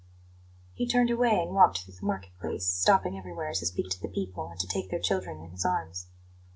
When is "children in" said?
4.99-5.51